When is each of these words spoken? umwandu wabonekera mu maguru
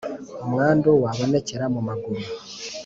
umwandu 0.45 0.89
wabonekera 1.03 1.65
mu 1.73 1.81
maguru 1.87 2.23